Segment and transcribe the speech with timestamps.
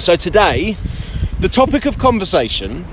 [0.00, 0.76] So today,
[1.40, 2.86] the topic of conversation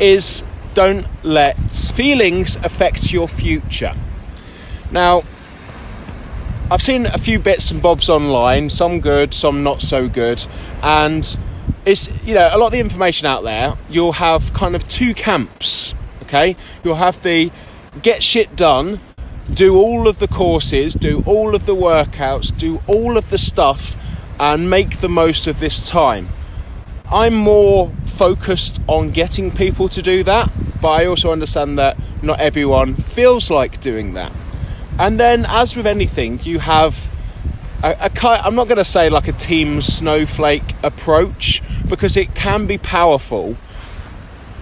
[0.00, 0.42] is
[0.74, 3.94] don't let feelings affect your future.
[4.90, 5.22] Now,
[6.68, 10.44] I've seen a few bits and bobs online, some good, some not so good,
[10.82, 11.38] and
[11.84, 13.74] it's you know a lot of the information out there.
[13.88, 15.94] You'll have kind of two camps.
[16.22, 17.52] Okay, you'll have the
[18.02, 18.98] get shit done,
[19.54, 23.96] do all of the courses, do all of the workouts, do all of the stuff,
[24.38, 26.28] and make the most of this time.
[27.10, 32.40] I'm more focused on getting people to do that, but I also understand that not
[32.40, 34.32] everyone feels like doing that.
[34.98, 37.10] And then, as with anything, you have
[37.82, 42.66] a, a I'm not going to say like a team snowflake approach because it can
[42.66, 43.56] be powerful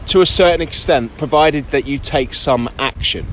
[0.06, 3.26] to a certain extent, provided that you take some action.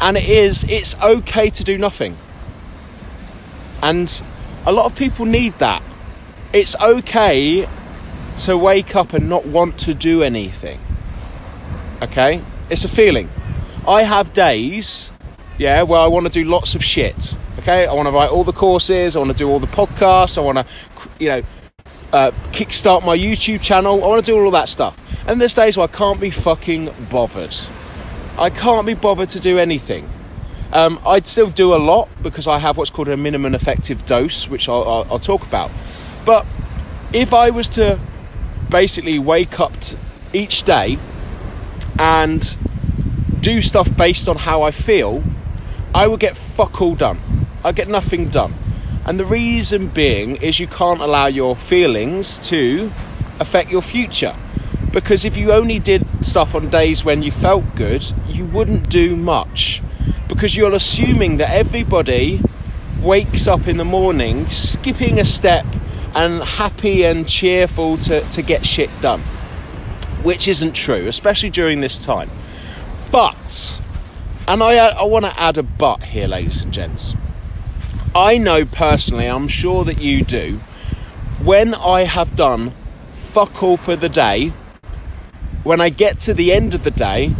[0.00, 2.16] And it is, it's okay to do nothing.
[3.82, 4.22] And
[4.66, 5.82] a lot of people need that.
[6.52, 7.68] It's okay
[8.38, 10.80] to wake up and not want to do anything.
[12.02, 12.42] Okay?
[12.70, 13.28] It's a feeling.
[13.86, 15.10] I have days
[15.60, 17.36] yeah, where I want to do lots of shit.
[17.58, 20.38] Okay, I want to write all the courses, I want to do all the podcasts,
[20.38, 20.64] I want to,
[21.18, 21.42] you know,
[22.14, 24.02] uh, kickstart my YouTube channel.
[24.02, 24.98] I want to do all that stuff.
[25.26, 27.54] And there's days where I can't be fucking bothered.
[28.38, 30.08] I can't be bothered to do anything.
[30.72, 34.48] Um, I'd still do a lot because I have what's called a minimum effective dose,
[34.48, 35.70] which I'll, I'll, I'll talk about.
[36.24, 36.46] But
[37.12, 37.98] if I was to
[38.68, 39.72] basically wake up
[40.32, 40.96] each day
[41.98, 42.56] and
[43.40, 45.24] do stuff based on how I feel,
[45.92, 47.18] I would get fuck all done.
[47.64, 48.54] I get nothing done.
[49.04, 52.92] And the reason being is you can't allow your feelings to
[53.40, 54.36] affect your future.
[54.92, 59.16] Because if you only did stuff on days when you felt good, you wouldn't do
[59.16, 59.82] much.
[60.28, 62.40] Because you're assuming that everybody
[63.02, 65.66] wakes up in the morning skipping a step
[66.14, 69.20] and happy and cheerful to, to get shit done.
[70.22, 72.30] Which isn't true, especially during this time.
[73.10, 73.80] But
[74.50, 77.14] and I, I want to add a but here, ladies and gents.
[78.16, 80.58] I know personally, I'm sure that you do,
[81.44, 82.72] when I have done
[83.28, 84.48] fuck all for the day,
[85.62, 87.32] when I get to the end of the day,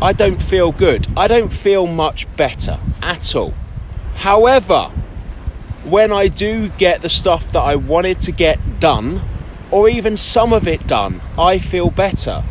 [0.00, 1.06] I don't feel good.
[1.16, 3.54] I don't feel much better at all.
[4.16, 4.90] However,
[5.84, 9.22] when I do get the stuff that I wanted to get done,
[9.70, 12.42] or even some of it done, I feel better.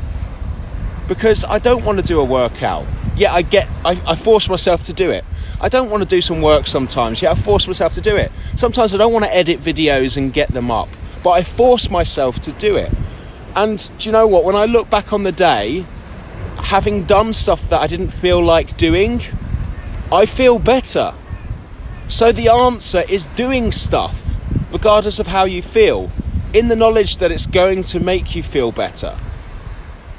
[1.07, 2.85] Because I don't want to do a workout
[3.16, 5.23] Yet I get, I, I force myself to do it.
[5.61, 8.31] I don't want to do some work sometimes, yet I force myself to do it.
[8.57, 10.89] Sometimes I don't want to edit videos and get them up,
[11.23, 12.91] but I force myself to do it.
[13.55, 14.44] And do you know what?
[14.44, 15.85] When I look back on the day,
[16.66, 19.22] having done stuff that I didn't feel like doing,
[20.12, 21.14] I feel better.
[22.08, 24.20] So the answer is doing stuff,
[24.72, 26.09] regardless of how you feel,
[26.53, 29.16] in the knowledge that it's going to make you feel better.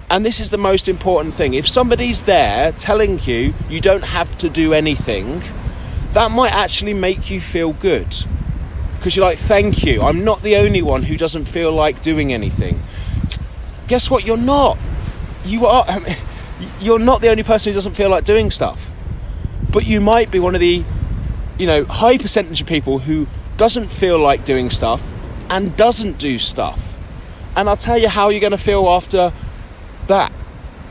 [0.08, 1.54] And this is the most important thing.
[1.54, 5.42] If somebody's there telling you you don't have to do anything,
[6.12, 8.06] that might actually make you feel good.
[8.96, 12.32] Because you're like, thank you, I'm not the only one who doesn't feel like doing
[12.32, 12.80] anything.
[13.88, 14.24] Guess what?
[14.24, 14.78] You're not.
[15.44, 15.84] You are.
[16.80, 18.90] You're not the only person who doesn't feel like doing stuff.
[19.70, 20.84] But you might be one of the,
[21.58, 23.26] you know, high percentage of people who
[23.56, 25.02] doesn't feel like doing stuff
[25.50, 26.94] and doesn't do stuff.
[27.56, 29.32] And I'll tell you how you're going to feel after
[30.08, 30.32] that.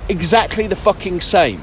[0.10, 1.62] Exactly the fucking same.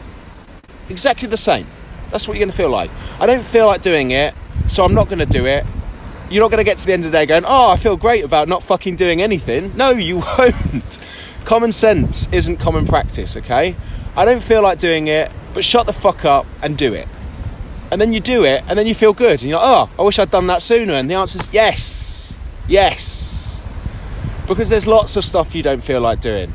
[0.88, 1.66] Exactly the same.
[2.10, 2.90] That's what you're going to feel like.
[3.18, 4.34] I don't feel like doing it,
[4.68, 5.64] so I'm not going to do it.
[6.30, 7.96] You're not going to get to the end of the day going, oh, I feel
[7.96, 9.76] great about not fucking doing anything.
[9.76, 10.98] No, you won't.
[11.44, 13.76] Common sense isn't common practice, okay?
[14.16, 17.08] I don't feel like doing it, but shut the fuck up and do it.
[17.90, 19.40] And then you do it, and then you feel good.
[19.40, 20.94] And you're like, oh, I wish I'd done that sooner.
[20.94, 22.36] And the answer is yes.
[22.66, 23.62] Yes.
[24.48, 26.52] Because there's lots of stuff you don't feel like doing.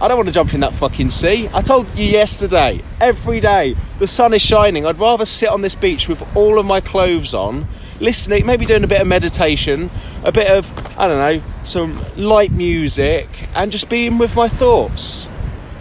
[0.00, 1.48] I don't want to jump in that fucking sea.
[1.54, 4.84] I told you yesterday, every day, the sun is shining.
[4.84, 7.66] I'd rather sit on this beach with all of my clothes on,
[8.00, 9.90] listening, maybe doing a bit of meditation,
[10.24, 15.28] a bit of, I don't know, some light music, and just being with my thoughts.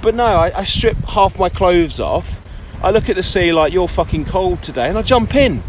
[0.01, 2.41] But no, I, I strip half my clothes off.
[2.81, 5.63] I look at the sea like you're fucking cold today, and I jump in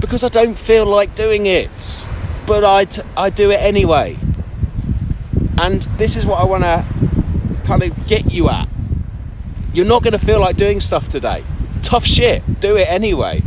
[0.00, 2.06] because I don't feel like doing it.
[2.46, 4.16] But I, t- I do it anyway.
[5.60, 6.84] And this is what I want to
[7.66, 8.68] kind of get you at.
[9.74, 11.44] You're not going to feel like doing stuff today.
[11.82, 12.42] Tough shit.
[12.60, 13.42] Do it anyway.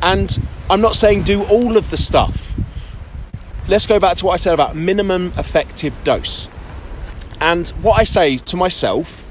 [0.00, 0.36] And
[0.70, 2.52] I'm not saying do all of the stuff.
[3.68, 6.48] Let's go back to what I said about minimum effective dose.
[7.40, 9.22] And what I say to myself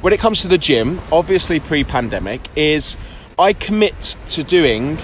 [0.00, 2.96] when it comes to the gym, obviously pre pandemic, is
[3.38, 4.98] I commit to doing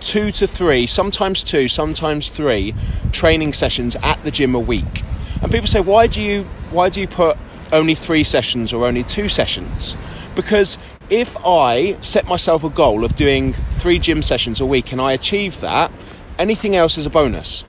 [0.00, 2.74] two to three, sometimes two, sometimes three
[3.12, 5.02] training sessions at the gym a week.
[5.42, 7.36] And people say, why do you why do you put
[7.72, 9.94] only three sessions or only two sessions?
[10.34, 10.76] Because
[11.10, 15.12] if I set myself a goal of doing three gym sessions a week and I
[15.12, 15.92] achieve that,
[16.38, 17.64] anything else is a bonus.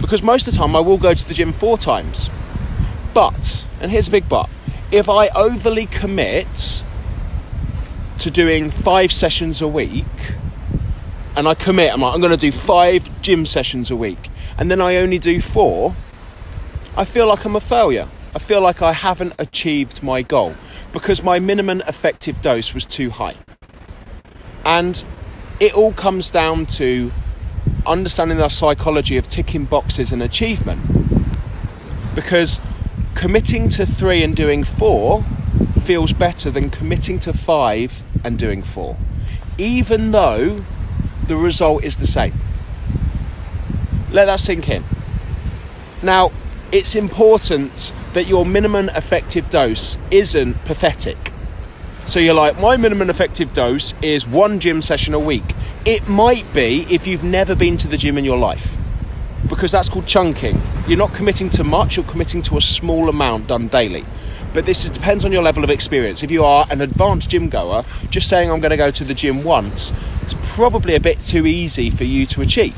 [0.00, 2.30] Because most of the time I will go to the gym four times.
[3.12, 4.50] But, and here's a big but,
[4.90, 6.82] if I overly commit
[8.18, 10.04] to doing five sessions a week,
[11.36, 14.80] and I commit, I'm like, I'm to do five gym sessions a week, and then
[14.80, 15.94] I only do four,
[16.96, 18.08] I feel like I'm a failure.
[18.34, 20.54] I feel like I haven't achieved my goal
[20.94, 23.34] because my minimum effective dose was too high.
[24.64, 25.04] And
[25.58, 27.12] it all comes down to
[27.84, 30.80] understanding the psychology of ticking boxes and achievement.
[32.14, 32.60] Because
[33.16, 35.24] committing to three and doing four
[35.82, 38.96] feels better than committing to five and doing four,
[39.58, 40.64] even though
[41.26, 42.34] the result is the same.
[44.12, 44.84] Let that sink in.
[46.04, 46.30] Now,
[46.70, 51.32] it's important that your minimum effective dose isn't pathetic.
[52.06, 55.54] So you're like, my minimum effective dose is one gym session a week.
[55.84, 58.74] It might be if you've never been to the gym in your life,
[59.48, 60.60] because that's called chunking.
[60.86, 64.04] You're not committing to much, you're committing to a small amount done daily.
[64.52, 66.22] But this depends on your level of experience.
[66.22, 69.14] If you are an advanced gym goer, just saying I'm going to go to the
[69.14, 69.92] gym once
[70.24, 72.76] is probably a bit too easy for you to achieve.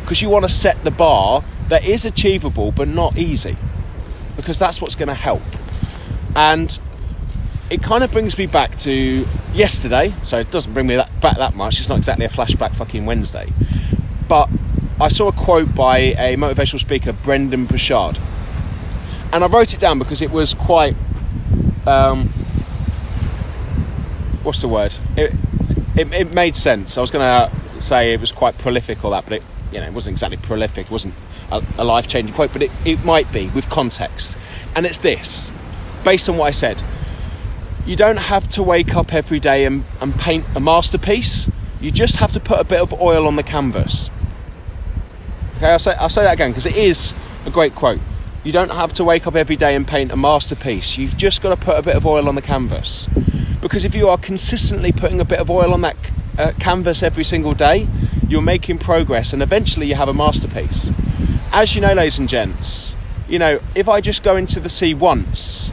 [0.00, 3.56] Because you want to set the bar that is achievable but not easy
[4.38, 5.42] because that's what's going to help.
[6.36, 6.78] And
[7.70, 11.36] it kind of brings me back to yesterday, so it doesn't bring me that, back
[11.38, 11.80] that much.
[11.80, 13.52] It's not exactly a flashback fucking Wednesday.
[14.28, 14.48] But
[15.00, 18.18] I saw a quote by a motivational speaker, Brendon Burchard.
[19.32, 20.94] And I wrote it down because it was quite.
[21.84, 22.28] Um,
[24.44, 24.94] what's the word?
[25.16, 25.34] It,
[25.96, 26.96] it, it made sense.
[26.96, 29.86] I was going to say it was quite prolific or that, but it, you know,
[29.86, 30.90] it wasn't exactly prolific.
[30.90, 31.14] Wasn't
[31.50, 34.36] a, a life changing quote, but it, it might be with context.
[34.74, 35.52] And it's this
[36.04, 36.82] based on what I said.
[37.86, 41.48] You don't have to wake up every day and, and paint a masterpiece,
[41.80, 44.10] you just have to put a bit of oil on the canvas.
[45.56, 47.14] Okay, I'll say, I'll say that again because it is
[47.46, 48.00] a great quote.
[48.44, 50.96] You don't have to wake up every day and paint a masterpiece.
[50.96, 53.08] You've just got to put a bit of oil on the canvas.
[53.60, 55.96] Because if you are consistently putting a bit of oil on that
[56.38, 57.88] uh, canvas every single day,
[58.28, 60.90] you're making progress and eventually you have a masterpiece
[61.52, 62.94] as you know, ladies and gents,
[63.28, 65.70] you know, if I just go into the sea once,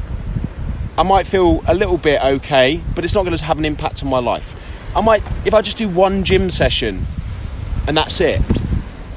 [0.97, 4.01] I might feel a little bit okay, but it's not going to have an impact
[4.01, 4.55] on my life.
[4.95, 7.05] I might, if I just do one gym session
[7.87, 8.41] and that's it,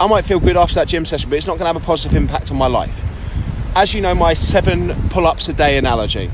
[0.00, 1.86] I might feel good after that gym session, but it's not going to have a
[1.86, 3.00] positive impact on my life.
[3.76, 6.30] As you know, my seven pull ups a day analogy.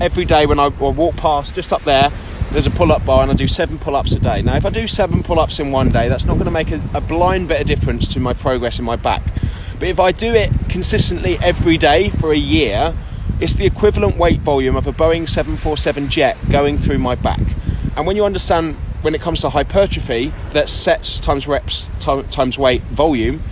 [0.00, 2.10] Every day when I walk past, just up there,
[2.52, 4.42] there's a pull up bar and I do seven pull ups a day.
[4.42, 6.70] Now, if I do seven pull ups in one day, that's not going to make
[6.70, 9.22] a, a, blind bit of difference to my progress in my back.
[9.78, 12.94] But if I do it consistently every day for a year,
[13.40, 17.40] it's the equivalent weight volume of a Boeing 747 jet going through my back.
[17.96, 22.82] And when you understand when it comes to hypertrophy, that sets times reps times weight
[22.82, 23.42] volume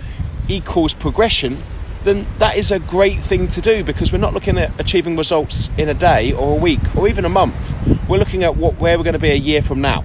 [0.47, 1.55] equals progression,
[2.03, 5.69] then that is a great thing to do because we're not looking at achieving results
[5.77, 7.70] in a day or a week or even a month.
[8.11, 10.03] We're looking at what where we're going to be a year from now.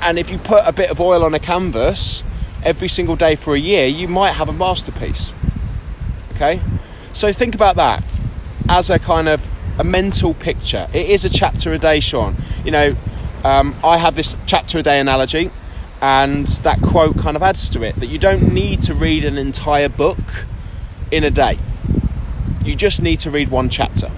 [0.00, 2.24] And if you put a bit of oil on a canvas
[2.64, 5.34] every single day for a year, you might have a masterpiece.
[6.34, 6.62] Okay?
[7.12, 8.02] So think about that
[8.70, 9.46] as a kind of
[9.78, 10.88] a mental picture.
[10.94, 12.36] It is a chapter a day, Sean.
[12.64, 12.96] You know,
[13.44, 15.50] um, I have this chapter a day analogy,
[16.00, 19.36] and that quote kind of adds to it that you don't need to read an
[19.36, 20.46] entire book
[21.10, 21.58] in a day.
[22.64, 24.10] You just need to read one chapter.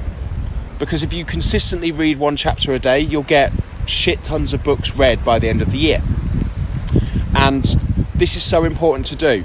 [0.81, 3.53] Because if you consistently read one chapter a day, you'll get
[3.87, 6.03] shit tons of books read by the end of the year.
[7.37, 7.65] And
[8.17, 9.45] this is so important to do.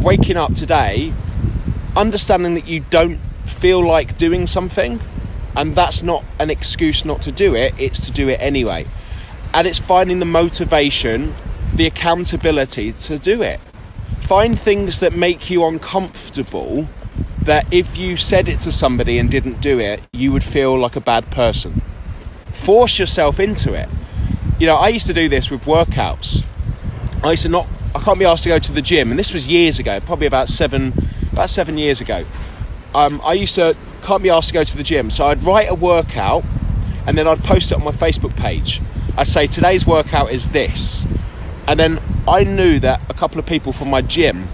[0.00, 1.12] Waking up today,
[1.94, 5.00] understanding that you don't feel like doing something,
[5.54, 8.86] and that's not an excuse not to do it, it's to do it anyway.
[9.52, 11.34] And it's finding the motivation,
[11.74, 13.60] the accountability to do it
[14.26, 16.84] find things that make you uncomfortable
[17.46, 20.96] that if you said it to somebody and didn't do it, you would feel like
[20.96, 21.80] a bad person.
[22.46, 23.88] Force yourself into it.
[24.58, 26.46] You know, I used to do this with workouts.
[27.22, 29.32] I used to not I can't be asked to go to the gym, and this
[29.32, 30.92] was years ago, probably about seven
[31.32, 32.24] about seven years ago.
[32.94, 35.68] Um, I used to can't be asked to go to the gym, so I'd write
[35.70, 36.44] a workout
[37.06, 38.80] and then I'd post it on my Facebook page.
[39.16, 41.06] I'd say today's workout is this,
[41.68, 44.48] and then I knew that a couple of people from my gym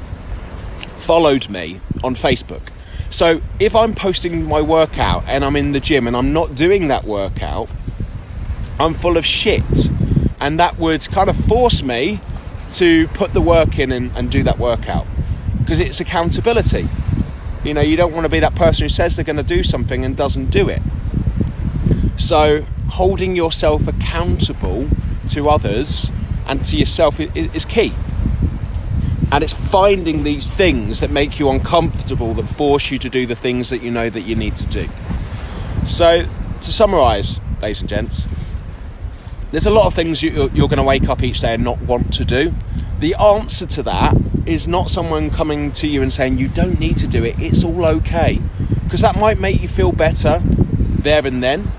[0.99, 2.63] followed me on Facebook.
[3.13, 6.89] So if I'm posting my workout and I'm in the gym and I'm not doing
[6.89, 7.69] that workout,
[8.81, 9.91] I'm full of shit.
[10.41, 12.21] And that would kind of force me
[12.73, 15.07] to put the work in and, and do that workout
[15.59, 16.89] because it's accountability.
[17.63, 19.63] You know, you don't want to be that person who says they're going to do
[19.63, 20.81] something and doesn't do it.
[22.17, 24.89] So, holding yourself accountable
[25.33, 26.11] to others
[26.47, 27.93] and to yourself is, key.
[29.33, 33.35] And it's finding these things that make you uncomfortable, that force you to do the
[33.35, 34.89] things that you know that you need to do.
[35.87, 38.29] So, to summarise, ladies and gents,
[39.51, 41.81] there's a lot of things you, you're going to wake up each day and not
[41.81, 42.55] want to do.
[42.99, 46.99] The answer to that is not someone coming to you and saying you don't need
[46.99, 48.39] to do it, it's all okay.
[48.85, 51.73] Because that might make you feel better there and then,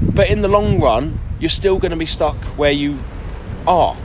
[0.00, 2.98] but in the long run, you're still going to be stuck where you
[3.68, 3.96] are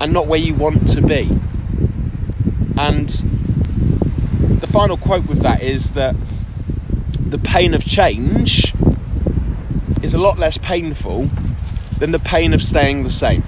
[0.00, 1.28] and not where you want to be.
[2.78, 3.08] And
[4.60, 6.14] the final quote with that is that
[7.18, 8.72] the pain of change
[10.00, 11.24] is a lot less painful
[11.98, 13.42] than the pain of staying the same.